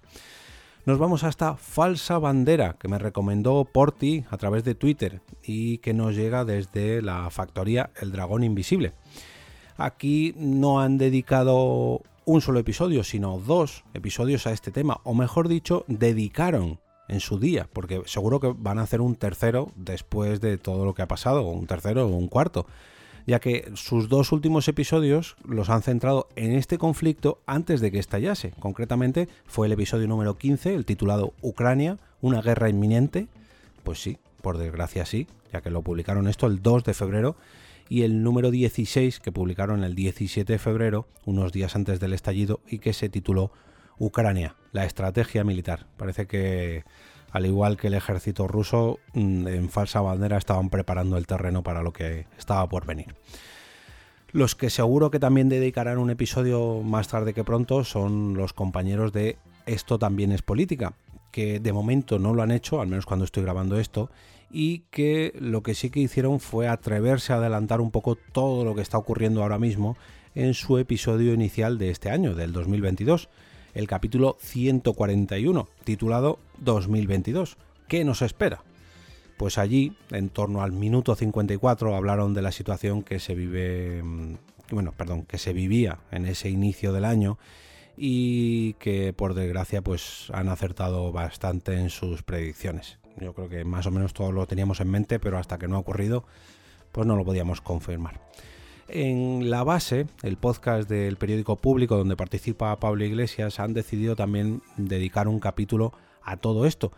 Nos 0.85 0.99
vamos 0.99 1.23
hasta 1.25 1.57
Falsa 1.57 2.17
Bandera, 2.17 2.77
que 2.79 2.87
me 2.87 2.97
recomendó 2.97 3.65
Porti 3.65 4.23
a 4.29 4.37
través 4.37 4.63
de 4.63 4.73
Twitter 4.73 5.21
y 5.43 5.79
que 5.79 5.93
nos 5.93 6.15
llega 6.15 6.45
desde 6.45 7.01
la 7.01 7.29
factoría 7.29 7.89
El 7.99 8.13
Dragón 8.13 8.43
Invisible. 8.43 8.93
Aquí 9.75 10.33
no 10.37 10.79
han 10.79 10.97
dedicado 10.97 12.01
un 12.23 12.41
solo 12.41 12.59
episodio, 12.59 13.03
sino 13.03 13.37
dos 13.37 13.83
episodios 13.93 14.47
a 14.47 14.51
este 14.51 14.71
tema, 14.71 15.01
o 15.03 15.13
mejor 15.13 15.47
dicho, 15.49 15.83
dedicaron 15.87 16.79
en 17.07 17.19
su 17.19 17.39
día, 17.39 17.67
porque 17.71 18.01
seguro 18.05 18.39
que 18.39 18.53
van 18.57 18.79
a 18.79 18.83
hacer 18.83 19.01
un 19.01 19.15
tercero 19.15 19.71
después 19.75 20.41
de 20.41 20.57
todo 20.57 20.85
lo 20.85 20.93
que 20.93 21.01
ha 21.01 21.07
pasado, 21.07 21.43
un 21.43 21.67
tercero 21.67 22.05
o 22.05 22.09
un 22.09 22.27
cuarto, 22.27 22.65
ya 23.25 23.39
que 23.39 23.69
sus 23.75 24.07
dos 24.07 24.31
últimos 24.31 24.67
episodios 24.67 25.35
los 25.45 25.69
han 25.69 25.81
centrado 25.81 26.29
en 26.35 26.53
este 26.53 26.77
conflicto 26.77 27.39
antes 27.45 27.81
de 27.81 27.91
que 27.91 27.99
estallase. 27.99 28.53
Concretamente 28.59 29.27
fue 29.45 29.67
el 29.67 29.73
episodio 29.73 30.07
número 30.07 30.37
15, 30.37 30.73
el 30.73 30.85
titulado 30.85 31.33
Ucrania, 31.41 31.97
una 32.21 32.41
guerra 32.41 32.69
inminente. 32.69 33.27
Pues 33.83 34.01
sí, 34.01 34.17
por 34.41 34.57
desgracia 34.57 35.05
sí, 35.05 35.27
ya 35.51 35.61
que 35.61 35.69
lo 35.69 35.81
publicaron 35.81 36.27
esto 36.27 36.47
el 36.47 36.61
2 36.61 36.85
de 36.85 36.93
febrero, 36.93 37.35
y 37.89 38.03
el 38.03 38.23
número 38.23 38.51
16 38.51 39.19
que 39.19 39.31
publicaron 39.31 39.83
el 39.83 39.95
17 39.95 40.53
de 40.53 40.59
febrero, 40.59 41.05
unos 41.25 41.51
días 41.51 41.75
antes 41.75 41.99
del 41.99 42.13
estallido, 42.13 42.61
y 42.67 42.79
que 42.79 42.93
se 42.93 43.09
tituló 43.09 43.51
Ucrania, 43.97 44.55
la 44.77 44.85
estrategia 44.85 45.43
militar. 45.43 45.87
Parece 45.97 46.27
que, 46.27 46.83
al 47.31 47.47
igual 47.47 47.77
que 47.77 47.87
el 47.87 47.95
ejército 47.95 48.47
ruso, 48.47 48.99
mm, 49.13 49.47
en 49.47 49.69
falsa 49.69 50.01
bandera 50.01 50.37
estaban 50.37 50.69
preparando 50.69 51.17
el 51.17 51.25
terreno 51.25 51.63
para 51.63 51.81
lo 51.81 51.91
que 51.91 52.27
estaba 52.37 52.69
por 52.69 52.85
venir. 52.85 53.15
Los 54.31 54.53
que 54.53 54.69
seguro 54.69 55.09
que 55.09 55.19
también 55.19 55.49
dedicarán 55.49 55.97
un 55.97 56.11
episodio 56.11 56.83
más 56.83 57.07
tarde 57.07 57.33
que 57.33 57.43
pronto 57.43 57.83
son 57.83 58.35
los 58.35 58.53
compañeros 58.53 59.11
de 59.13 59.37
Esto 59.65 59.97
también 59.97 60.31
es 60.31 60.43
política, 60.43 60.93
que 61.31 61.59
de 61.59 61.73
momento 61.73 62.19
no 62.19 62.33
lo 62.33 62.43
han 62.43 62.51
hecho, 62.51 62.79
al 62.79 62.87
menos 62.87 63.05
cuando 63.05 63.25
estoy 63.25 63.43
grabando 63.43 63.79
esto, 63.79 64.09
y 64.51 64.83
que 64.91 65.33
lo 65.39 65.63
que 65.63 65.73
sí 65.73 65.89
que 65.89 65.99
hicieron 65.99 66.39
fue 66.39 66.67
atreverse 66.67 67.33
a 67.33 67.37
adelantar 67.37 67.81
un 67.81 67.91
poco 67.91 68.15
todo 68.15 68.63
lo 68.63 68.75
que 68.75 68.81
está 68.81 68.97
ocurriendo 68.97 69.41
ahora 69.41 69.57
mismo 69.57 69.97
en 70.35 70.53
su 70.53 70.77
episodio 70.77 71.33
inicial 71.33 71.77
de 71.79 71.89
este 71.89 72.11
año, 72.11 72.35
del 72.35 72.53
2022 72.53 73.27
el 73.77 73.87
capítulo 73.87 74.37
141, 74.39 75.67
titulado 75.83 76.39
2022. 76.57 77.57
¿Qué 77.87 78.03
nos 78.03 78.23
espera? 78.23 78.63
Pues 79.37 79.59
allí, 79.59 79.95
en 80.09 80.29
torno 80.29 80.63
al 80.63 80.71
minuto 80.71 81.13
54, 81.13 81.95
hablaron 81.95 82.33
de 82.33 82.41
la 82.41 82.51
situación 82.51 83.03
que 83.03 83.19
se 83.19 83.35
vive, 83.35 84.01
mm, 84.01 84.37
bueno, 84.71 84.93
perdón, 84.97 85.25
que 85.27 85.37
se 85.37 85.53
vivía 85.53 85.99
en 86.09 86.25
ese 86.25 86.49
inicio 86.49 86.91
del 86.91 87.05
año 87.05 87.37
y 87.95 88.73
que 88.73 89.13
por 89.13 89.35
desgracia 89.35 89.83
pues 89.83 90.31
han 90.33 90.49
acertado 90.49 91.11
bastante 91.11 91.79
en 91.79 91.91
sus 91.91 92.23
predicciones. 92.23 92.97
Yo 93.17 93.35
creo 93.35 93.47
que 93.47 93.63
más 93.63 93.85
o 93.85 93.91
menos 93.91 94.13
todos 94.13 94.33
lo 94.33 94.47
teníamos 94.47 94.79
en 94.79 94.89
mente, 94.89 95.19
pero 95.19 95.37
hasta 95.37 95.59
que 95.59 95.67
no 95.67 95.75
ha 95.75 95.79
ocurrido, 95.79 96.25
pues 96.91 97.05
no 97.05 97.15
lo 97.15 97.23
podíamos 97.23 97.61
confirmar. 97.61 98.21
En 98.89 99.49
la 99.49 99.63
base, 99.63 100.07
el 100.23 100.37
podcast 100.37 100.89
del 100.89 101.17
periódico 101.17 101.57
público 101.57 101.97
donde 101.97 102.15
participa 102.15 102.79
Pablo 102.79 103.03
Iglesias 103.03 103.59
han 103.59 103.73
decidido 103.73 104.15
también 104.15 104.61
dedicar 104.77 105.27
un 105.27 105.39
capítulo 105.39 105.91
a 106.23 106.37
todo 106.37 106.65
esto. 106.65 106.93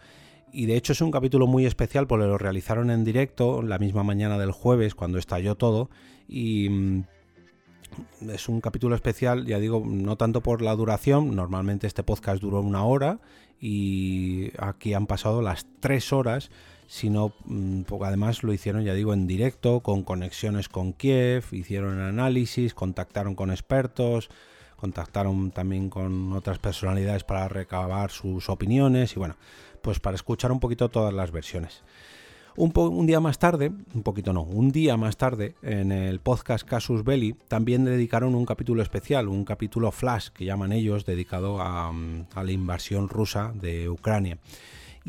Y 0.51 0.67
de 0.67 0.75
hecho 0.75 0.93
es 0.93 1.01
un 1.01 1.12
capítulo 1.12 1.48
muy 1.48 1.65
especial 1.65 2.05
porque 2.05 2.27
lo 2.27 2.38
realizaron 2.38 2.91
en 2.91 3.03
directo 3.03 3.63
la 3.63 3.79
misma 3.79 4.03
mañana 4.03 4.38
del 4.38 4.51
jueves 4.51 4.93
cuando 4.93 5.17
estalló 5.17 5.55
todo. 5.55 5.89
Y 6.27 6.69
mm, 6.69 7.03
es 8.29 8.50
un 8.50 8.62
capítulo 8.62 8.93
especial, 8.93 9.46
ya 9.46 9.58
digo, 9.58 9.84
no 9.84 10.15
tanto 10.15 10.41
por 10.41 10.62
la 10.62 10.75
duración, 10.75 11.36
normalmente 11.36 11.88
este 11.88 12.03
podcast 12.03 12.39
duró 12.39 12.62
una 12.62 12.84
hora 12.84 13.19
y 13.60 14.51
aquí 14.60 14.93
han 14.93 15.08
pasado 15.08 15.41
las 15.41 15.65
tres 15.79 16.13
horas 16.13 16.51
sino 16.89 17.34
mm, 17.46 17.84
además 18.03 18.41
lo 18.41 18.51
hicieron, 18.51 18.84
ya 18.84 18.96
digo, 18.96 19.13
en 19.13 19.27
directo, 19.27 19.81
con 19.81 20.01
conexiones 20.01 20.69
con 20.69 20.93
Kiev, 20.93 21.46
hicieron 21.51 22.01
análisis, 22.01 22.74
contactaron 22.74 23.36
con 23.36 23.51
expertos, 23.51 24.31
contactaron 24.75 25.51
también 25.51 25.91
con 25.91 26.34
otras 26.34 26.58
personalidades 26.58 27.24
para 27.24 27.48
recabar 27.48 28.10
sus 28.10 28.50
opiniones 28.50 29.15
y 29.15 29.19
bueno, 29.19 29.36
pues 29.84 30.00
para 30.00 30.15
escuchar 30.15 30.51
un 30.51 30.60
poquito 30.60 30.89
todas 30.89 31.13
las 31.13 31.29
versiones. 31.29 31.84
Un, 32.55 32.74
un, 32.75 33.05
día 33.05 33.19
más 33.19 33.38
tarde, 33.38 33.72
un 33.93 34.01
poquito 34.01 34.34
no, 34.34 34.41
un 34.41 34.72
día 34.72 34.98
más 34.98 35.15
tarde, 35.15 35.53
en 35.62 35.91
el 35.91 36.19
podcast 36.19 36.67
Casus 36.67 37.03
Belli, 37.03 37.34
también 37.48 37.86
dedicaron 37.86 38.34
un 38.34 38.48
capítulo 38.48 38.81
especial, 38.81 39.27
un 39.27 39.46
capítulo 39.46 39.91
flash 39.91 40.29
que 40.29 40.43
llaman 40.43 40.72
ellos, 40.72 41.05
dedicado 41.05 41.62
a, 41.62 41.89
a 41.89 42.43
la 42.43 42.51
invasión 42.51 43.10
rusa 43.10 43.53
de 43.53 43.89
Ucrania. 43.89 44.39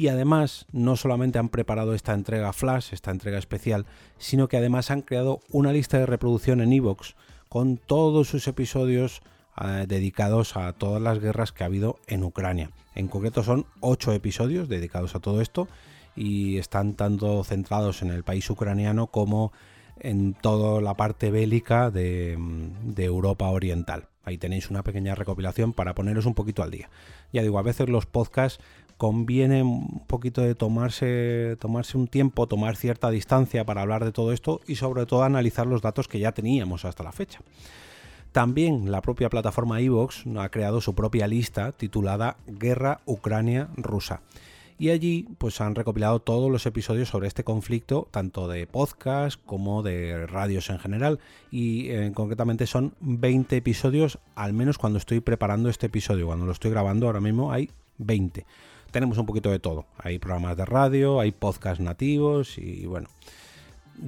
Y 0.00 0.08
además, 0.08 0.64
no 0.72 0.96
solamente 0.96 1.38
han 1.38 1.50
preparado 1.50 1.92
esta 1.92 2.14
entrega 2.14 2.54
flash, 2.54 2.94
esta 2.94 3.10
entrega 3.10 3.36
especial, 3.36 3.84
sino 4.16 4.48
que 4.48 4.56
además 4.56 4.90
han 4.90 5.02
creado 5.02 5.40
una 5.50 5.74
lista 5.74 5.98
de 5.98 6.06
reproducción 6.06 6.62
en 6.62 6.72
iVoox 6.72 7.16
con 7.50 7.76
todos 7.76 8.26
sus 8.26 8.48
episodios 8.48 9.20
eh, 9.60 9.84
dedicados 9.86 10.56
a 10.56 10.72
todas 10.72 11.02
las 11.02 11.18
guerras 11.18 11.52
que 11.52 11.64
ha 11.64 11.66
habido 11.66 11.98
en 12.06 12.24
Ucrania. 12.24 12.70
En 12.94 13.08
concreto 13.08 13.42
son 13.42 13.66
ocho 13.80 14.14
episodios 14.14 14.70
dedicados 14.70 15.14
a 15.14 15.20
todo 15.20 15.42
esto 15.42 15.68
y 16.16 16.56
están 16.56 16.94
tanto 16.94 17.44
centrados 17.44 18.00
en 18.00 18.08
el 18.08 18.24
país 18.24 18.48
ucraniano 18.48 19.08
como 19.08 19.52
en 19.98 20.32
toda 20.32 20.80
la 20.80 20.94
parte 20.94 21.30
bélica 21.30 21.90
de, 21.90 22.38
de, 22.84 23.04
Europa 23.04 23.50
Oriental. 23.50 24.08
Ahí 24.24 24.38
tenéis 24.38 24.70
una 24.70 24.82
pequeña 24.82 25.14
recopilación 25.14 25.74
para 25.74 25.94
poneros 25.94 26.24
un 26.24 26.32
poquito 26.32 26.62
al 26.62 26.70
día. 26.70 26.88
Ya 27.34 27.42
digo, 27.42 27.58
a 27.58 27.62
veces 27.62 27.90
los 27.90 28.06
podcasts 28.06 28.64
conviene 29.00 29.62
un 29.62 30.02
poquito 30.06 30.42
de 30.42 30.54
tomarse, 30.54 31.56
tomarse 31.58 31.96
un 31.96 32.06
tiempo, 32.06 32.46
tomar 32.46 32.76
cierta 32.76 33.08
distancia 33.08 33.64
para 33.64 33.80
hablar 33.80 34.04
de 34.04 34.12
todo 34.12 34.30
esto 34.30 34.60
y 34.66 34.74
sobre 34.74 35.06
todo 35.06 35.22
analizar 35.22 35.66
los 35.66 35.80
datos 35.80 36.06
que 36.06 36.18
ya 36.18 36.32
teníamos 36.32 36.84
hasta 36.84 37.02
la 37.02 37.10
fecha. 37.10 37.40
También 38.30 38.92
la 38.92 39.00
propia 39.00 39.30
plataforma 39.30 39.80
Evox 39.80 40.24
ha 40.38 40.50
creado 40.50 40.82
su 40.82 40.94
propia 40.94 41.26
lista 41.26 41.72
titulada 41.72 42.36
Guerra 42.46 43.00
Ucrania-Rusa. 43.06 44.20
Y 44.78 44.90
allí 44.90 45.26
pues 45.38 45.62
han 45.62 45.74
recopilado 45.74 46.20
todos 46.20 46.50
los 46.50 46.66
episodios 46.66 47.08
sobre 47.08 47.28
este 47.28 47.42
conflicto, 47.42 48.06
tanto 48.10 48.48
de 48.48 48.66
podcast 48.66 49.40
como 49.46 49.82
de 49.82 50.26
radios 50.26 50.68
en 50.68 50.78
general. 50.78 51.20
Y 51.50 51.88
eh, 51.88 52.12
concretamente 52.14 52.66
son 52.66 52.92
20 53.00 53.56
episodios, 53.56 54.18
al 54.34 54.52
menos 54.52 54.76
cuando 54.76 54.98
estoy 54.98 55.20
preparando 55.20 55.70
este 55.70 55.86
episodio. 55.86 56.26
Cuando 56.26 56.44
lo 56.44 56.52
estoy 56.52 56.70
grabando 56.70 57.06
ahora 57.06 57.20
mismo 57.22 57.50
hay 57.50 57.70
20 57.96 58.44
tenemos 58.90 59.18
un 59.18 59.26
poquito 59.26 59.50
de 59.50 59.58
todo. 59.58 59.86
Hay 59.98 60.18
programas 60.18 60.56
de 60.56 60.64
radio, 60.64 61.20
hay 61.20 61.32
podcasts 61.32 61.82
nativos 61.82 62.58
y 62.58 62.86
bueno. 62.86 63.08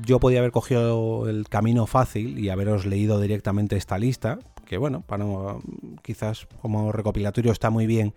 Yo 0.06 0.20
podía 0.20 0.38
haber 0.38 0.52
cogido 0.52 1.28
el 1.28 1.48
camino 1.48 1.86
fácil 1.86 2.38
y 2.38 2.48
haberos 2.48 2.86
leído 2.86 3.20
directamente 3.20 3.76
esta 3.76 3.98
lista, 3.98 4.38
que 4.64 4.78
bueno, 4.78 5.02
para, 5.02 5.26
quizás 6.02 6.46
como 6.62 6.92
recopilatorio 6.92 7.52
está 7.52 7.68
muy 7.68 7.86
bien, 7.86 8.14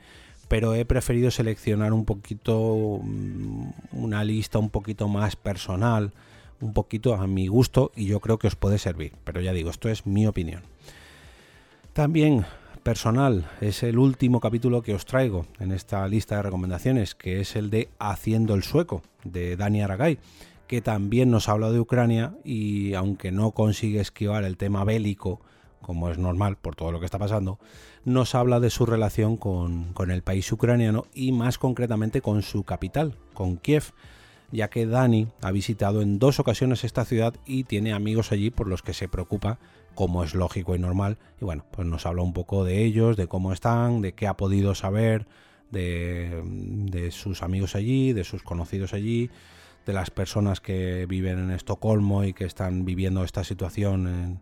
pero 0.47 0.73
he 0.73 0.85
preferido 0.85 1.31
seleccionar 1.31 1.91
un 1.91 2.05
poquito 2.05 2.99
mm, 3.01 3.69
una 3.91 4.23
lista 4.23 4.57
un 4.57 4.69
poquito 4.69 5.09
más 5.09 5.35
personal, 5.35 6.13
un 6.61 6.73
poquito 6.73 7.15
a 7.15 7.27
mi 7.27 7.47
gusto 7.47 7.91
y 7.95 8.05
yo 8.05 8.21
creo 8.21 8.39
que 8.39 8.47
os 8.47 8.55
puede 8.55 8.77
servir. 8.77 9.13
Pero 9.23 9.41
ya 9.41 9.51
digo, 9.51 9.69
esto 9.69 9.89
es 9.89 10.05
mi 10.05 10.27
opinión. 10.27 10.61
También 11.91 12.45
personal. 12.85 13.49
Es 13.61 13.81
el 13.81 13.97
último 13.97 14.39
capítulo 14.39 14.83
que 14.83 14.93
os 14.93 15.07
traigo 15.07 15.47
en 15.59 15.71
esta 15.71 16.07
lista 16.07 16.35
de 16.35 16.43
recomendaciones, 16.43 17.15
que 17.15 17.41
es 17.41 17.55
el 17.55 17.71
de 17.71 17.89
Haciendo 17.97 18.53
el 18.53 18.61
Sueco, 18.61 19.01
de 19.23 19.57
Dani 19.57 19.81
Aragay, 19.81 20.19
que 20.67 20.81
también 20.81 21.31
nos 21.31 21.49
habla 21.49 21.71
de 21.71 21.79
Ucrania 21.79 22.35
y 22.43 22.93
aunque 22.93 23.31
no 23.31 23.51
consigue 23.51 23.99
esquivar 23.99 24.43
el 24.43 24.55
tema 24.55 24.83
bélico, 24.83 25.41
como 25.81 26.11
es 26.11 26.19
normal 26.19 26.57
por 26.57 26.75
todo 26.75 26.91
lo 26.91 26.99
que 26.99 27.05
está 27.05 27.17
pasando, 27.17 27.57
nos 28.03 28.35
habla 28.35 28.59
de 28.59 28.69
su 28.69 28.85
relación 28.85 29.35
con, 29.35 29.91
con 29.93 30.11
el 30.11 30.21
país 30.21 30.51
ucraniano 30.51 31.07
y 31.11 31.31
más 31.31 31.57
concretamente 31.57 32.21
con 32.21 32.43
su 32.43 32.65
capital, 32.65 33.15
con 33.33 33.57
Kiev, 33.57 33.93
ya 34.51 34.69
que 34.69 34.85
Dani 34.85 35.27
ha 35.41 35.49
visitado 35.51 36.03
en 36.03 36.19
dos 36.19 36.39
ocasiones 36.39 36.83
esta 36.83 37.03
ciudad 37.03 37.33
y 37.47 37.63
tiene 37.63 37.93
amigos 37.93 38.31
allí 38.31 38.51
por 38.51 38.67
los 38.67 38.83
que 38.83 38.93
se 38.93 39.07
preocupa 39.07 39.57
como 39.95 40.23
es 40.23 40.35
lógico 40.35 40.75
y 40.75 40.79
normal. 40.79 41.17
Y 41.41 41.45
bueno, 41.45 41.65
pues 41.71 41.87
nos 41.87 42.05
habla 42.05 42.21
un 42.21 42.33
poco 42.33 42.63
de 42.63 42.83
ellos, 42.83 43.17
de 43.17 43.27
cómo 43.27 43.53
están, 43.53 44.01
de 44.01 44.13
qué 44.13 44.27
ha 44.27 44.35
podido 44.35 44.75
saber, 44.75 45.25
de, 45.71 47.09
sus 47.11 47.41
amigos 47.41 47.75
allí, 47.75 48.13
de 48.13 48.23
sus 48.23 48.43
conocidos 48.43 48.93
allí, 48.93 49.29
de 49.85 49.93
las 49.93 50.11
personas 50.11 50.61
que 50.61 51.05
viven 51.07 51.39
en 51.39 51.51
Estocolmo 51.51 52.23
y 52.23 52.33
que 52.33 52.45
están 52.45 52.85
viviendo 52.85 53.23
esta 53.23 53.43
situación 53.43 54.07
en, 54.07 54.39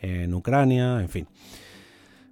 en 0.00 0.34
Ucrania, 0.34 1.00
en 1.00 1.08
fin. 1.08 1.28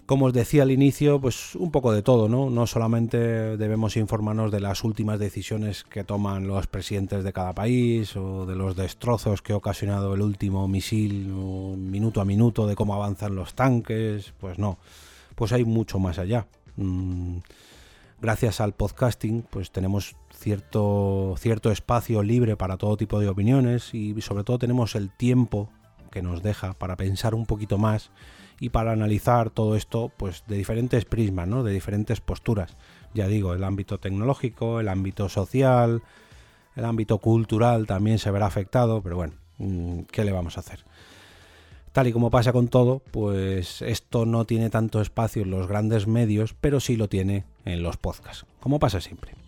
Como 0.07 0.27
os 0.27 0.33
decía 0.33 0.63
al 0.63 0.71
inicio, 0.71 1.21
pues 1.21 1.57
un 1.57 1.73
poco 1.73 1.93
de 1.93 2.01
todo, 2.01 2.29
¿no? 2.29 2.49
No 2.49 2.69
solamente 2.69 3.19
debemos 3.57 3.97
informarnos 3.97 4.53
de 4.53 4.61
las 4.61 4.85
últimas 4.85 5.19
decisiones 5.19 5.83
que 5.83 6.05
toman 6.05 6.47
los 6.47 6.69
presidentes 6.69 7.25
de 7.25 7.33
cada 7.33 7.53
país 7.53 8.17
o 8.17 8.47
de 8.47 8.55
los 8.55 8.77
destrozos 8.77 9.43
que 9.43 9.53
ha 9.53 9.57
ocasionado 9.57 10.15
el 10.15 10.23
último 10.23 10.69
misil 10.69 11.27
minuto 11.27 12.21
a 12.21 12.25
minuto, 12.25 12.69
de 12.69 12.77
cómo 12.77 12.95
avanzan 12.95 13.35
los 13.35 13.55
tanques, 13.55 14.33
pues 14.39 14.61
no, 14.61 14.79
pues 15.35 15.51
hay 15.51 15.65
mucho 15.65 15.99
más 15.99 16.21
allá. 16.21 16.47
Mm, 16.77 17.39
gracias 18.21 18.61
al 18.61 18.75
podcasting, 18.75 19.43
pues 19.51 19.73
tenemos 19.73 20.15
cierto, 20.33 21.35
cierto 21.37 21.73
espacio 21.73 22.23
libre 22.23 22.57
para 22.57 22.77
todo 22.77 22.97
tipo 22.97 23.19
de 23.19 23.29
opiniones 23.29 23.93
y 23.93 24.21
sobre 24.21 24.45
todo 24.45 24.61
tenemos 24.61 24.95
el 24.95 25.11
tiempo 25.11 25.69
que 26.13 26.23
nos 26.23 26.45
deja 26.45 26.75
para 26.75 26.95
pensar 26.95 27.35
un 27.35 27.45
poquito 27.45 27.77
más 27.77 28.13
y 28.61 28.71
para 28.71 28.93
analizar 28.93 29.51
todo 29.51 29.77
esto 29.77 30.11
pues 30.17 30.45
de 30.47 30.57
diferentes 30.57 31.05
prismas, 31.05 31.49
¿no? 31.49 31.63
de 31.63 31.73
diferentes 31.73 32.21
posturas. 32.21 32.77
Ya 33.15 33.27
digo, 33.29 33.55
el 33.55 33.65
ámbito 33.65 33.99
tecnológico, 33.99 34.81
el 34.81 34.89
ámbito 34.89 35.29
social, 35.29 36.03
el 36.75 36.85
ámbito 36.85 37.19
cultural 37.19 37.87
también 37.87 38.19
se 38.19 38.31
verá 38.31 38.47
afectado, 38.47 39.03
pero 39.03 39.17
bueno, 39.17 39.35
mm, 39.59 40.01
¿qué 40.11 40.25
le 40.25 40.33
vamos 40.33 40.57
a 40.57 40.61
hacer? 40.61 40.85
Tal 41.93 42.09
y 42.09 42.13
como 42.13 42.31
pasa 42.31 42.53
con 42.53 42.69
todo, 42.69 43.01
pues 43.11 43.81
esto 43.81 44.27
no 44.27 44.45
tiene 44.45 44.69
tanto 44.69 45.01
espacio 45.01 45.43
en 45.43 45.51
los 45.51 45.67
grandes 45.67 46.07
medios, 46.07 46.55
pero 46.61 46.79
sí 46.79 46.97
lo 46.97 47.09
tiene 47.09 47.45
en 47.65 47.83
los 47.83 47.97
podcasts, 47.97 48.45
como 48.61 48.79
pasa 48.79 49.01
siempre. 49.01 49.46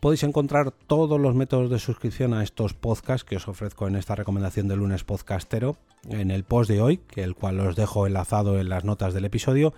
Podéis 0.00 0.22
encontrar 0.22 0.70
todos 0.70 1.20
los 1.20 1.34
métodos 1.34 1.70
de 1.70 1.80
suscripción 1.80 2.32
a 2.32 2.44
estos 2.44 2.72
podcasts 2.72 3.24
que 3.24 3.34
os 3.34 3.48
ofrezco 3.48 3.88
en 3.88 3.96
esta 3.96 4.14
recomendación 4.14 4.68
de 4.68 4.76
lunes 4.76 5.02
podcastero 5.02 5.76
en 6.08 6.30
el 6.30 6.44
post 6.44 6.70
de 6.70 6.80
hoy, 6.80 6.98
que 6.98 7.24
el 7.24 7.34
cual 7.34 7.58
os 7.58 7.74
dejo 7.74 8.06
enlazado 8.06 8.60
en 8.60 8.68
las 8.68 8.84
notas 8.84 9.12
del 9.12 9.24
episodio. 9.24 9.74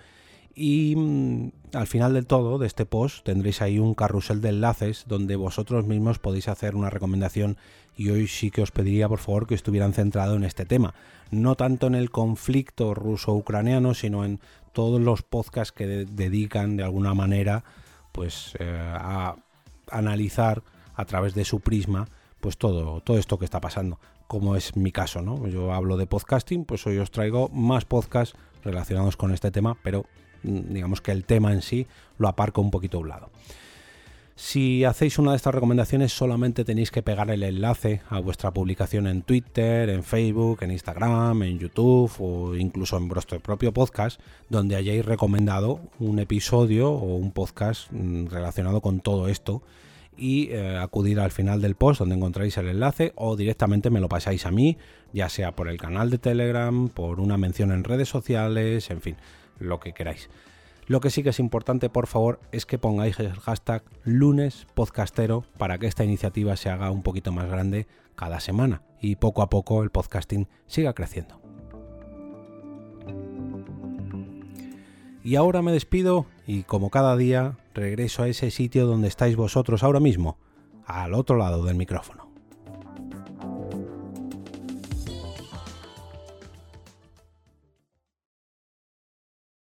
Y 0.53 0.95
mm, 0.95 1.51
al 1.73 1.87
final 1.87 2.13
del 2.13 2.27
todo, 2.27 2.59
de 2.59 2.67
este 2.67 2.85
post, 2.85 3.25
tendréis 3.25 3.63
ahí 3.63 3.79
un 3.79 3.95
carrusel 3.95 4.41
de 4.41 4.49
enlaces 4.49 5.05
donde 5.07 5.35
vosotros 5.37 5.87
mismos 5.87 6.19
podéis 6.19 6.49
hacer 6.49 6.75
una 6.75 6.91
recomendación 6.91 7.57
y 7.97 8.11
hoy 8.11 8.27
sí 8.27 8.51
que 8.51 8.61
os 8.61 8.69
pediría 8.69 9.09
por 9.09 9.19
favor 9.19 9.47
que 9.47 9.55
estuvieran 9.55 9.93
centrado 9.93 10.35
en 10.35 10.43
este 10.43 10.65
tema. 10.65 10.93
No 11.31 11.55
tanto 11.55 11.87
en 11.87 11.95
el 11.95 12.11
conflicto 12.11 12.93
ruso-ucraniano, 12.93 13.95
sino 13.95 14.23
en 14.23 14.39
todos 14.71 15.01
los 15.01 15.23
podcasts 15.23 15.71
que 15.71 15.87
dedican 15.87 16.77
de 16.77 16.83
alguna 16.83 17.15
manera 17.15 17.63
pues 18.11 18.53
eh, 18.59 18.77
a 18.77 19.35
analizar 19.91 20.63
a 20.95 21.05
través 21.05 21.33
de 21.33 21.45
su 21.45 21.59
prisma 21.59 22.07
pues 22.39 22.57
todo, 22.57 23.01
todo 23.01 23.17
esto 23.17 23.37
que 23.37 23.45
está 23.45 23.61
pasando, 23.61 23.99
como 24.27 24.55
es 24.55 24.75
mi 24.75 24.91
caso, 24.91 25.21
¿no? 25.21 25.47
Yo 25.47 25.71
hablo 25.73 25.95
de 25.95 26.07
podcasting, 26.07 26.65
pues 26.65 26.85
hoy 26.87 26.97
os 26.97 27.11
traigo 27.11 27.49
más 27.49 27.85
podcasts 27.85 28.35
relacionados 28.63 29.15
con 29.15 29.31
este 29.31 29.51
tema, 29.51 29.77
pero 29.83 30.05
mm, 30.43 30.73
digamos 30.73 31.01
que 31.01 31.11
el 31.11 31.23
tema 31.23 31.53
en 31.53 31.61
sí 31.61 31.87
lo 32.17 32.27
aparco 32.27 32.61
un 32.61 32.71
poquito 32.71 32.97
a 32.97 33.01
un 33.01 33.09
lado. 33.09 33.29
Si 34.43 34.83
hacéis 34.85 35.19
una 35.19 35.31
de 35.31 35.37
estas 35.37 35.53
recomendaciones 35.53 36.13
solamente 36.13 36.65
tenéis 36.65 36.89
que 36.89 37.03
pegar 37.03 37.29
el 37.29 37.43
enlace 37.43 38.01
a 38.09 38.19
vuestra 38.19 38.49
publicación 38.49 39.05
en 39.05 39.21
Twitter, 39.21 39.87
en 39.87 40.03
Facebook, 40.03 40.63
en 40.63 40.71
Instagram, 40.71 41.43
en 41.43 41.59
YouTube 41.59 42.11
o 42.17 42.55
incluso 42.55 42.97
en 42.97 43.07
vuestro 43.07 43.39
propio 43.39 43.71
podcast 43.71 44.19
donde 44.49 44.75
hayáis 44.75 45.05
recomendado 45.05 45.79
un 45.99 46.17
episodio 46.17 46.89
o 46.89 47.17
un 47.17 47.31
podcast 47.31 47.91
mm, 47.91 48.29
relacionado 48.29 48.81
con 48.81 48.99
todo 48.99 49.27
esto 49.27 49.61
y 50.17 50.49
eh, 50.49 50.75
acudir 50.75 51.19
al 51.19 51.31
final 51.31 51.61
del 51.61 51.75
post 51.75 51.99
donde 51.99 52.15
encontráis 52.15 52.57
el 52.57 52.67
enlace 52.67 53.13
o 53.15 53.35
directamente 53.35 53.91
me 53.91 53.99
lo 53.99 54.09
pasáis 54.09 54.47
a 54.47 54.51
mí, 54.51 54.75
ya 55.13 55.29
sea 55.29 55.55
por 55.55 55.67
el 55.67 55.77
canal 55.77 56.09
de 56.09 56.17
Telegram, 56.17 56.89
por 56.89 57.19
una 57.19 57.37
mención 57.37 57.71
en 57.71 57.83
redes 57.83 58.09
sociales, 58.09 58.89
en 58.89 59.01
fin, 59.01 59.17
lo 59.59 59.79
que 59.79 59.93
queráis. 59.93 60.31
Lo 60.91 60.99
que 60.99 61.09
sí 61.09 61.23
que 61.23 61.29
es 61.29 61.39
importante, 61.39 61.89
por 61.89 62.05
favor, 62.05 62.41
es 62.51 62.65
que 62.65 62.77
pongáis 62.77 63.17
el 63.21 63.31
hashtag 63.31 63.81
lunes 64.03 64.67
podcastero 64.73 65.45
para 65.57 65.77
que 65.77 65.87
esta 65.87 66.03
iniciativa 66.03 66.57
se 66.57 66.69
haga 66.69 66.91
un 66.91 67.01
poquito 67.01 67.31
más 67.31 67.47
grande 67.47 67.87
cada 68.17 68.41
semana 68.41 68.81
y 68.99 69.15
poco 69.15 69.41
a 69.41 69.49
poco 69.49 69.83
el 69.83 69.89
podcasting 69.89 70.49
siga 70.67 70.91
creciendo. 70.91 71.39
Y 75.23 75.37
ahora 75.37 75.61
me 75.61 75.71
despido 75.71 76.25
y 76.45 76.63
como 76.63 76.89
cada 76.89 77.15
día 77.15 77.57
regreso 77.73 78.23
a 78.23 78.27
ese 78.27 78.51
sitio 78.51 78.85
donde 78.85 79.07
estáis 79.07 79.37
vosotros 79.37 79.83
ahora 79.83 80.01
mismo, 80.01 80.39
al 80.85 81.13
otro 81.13 81.37
lado 81.37 81.63
del 81.63 81.75
micrófono. 81.77 82.20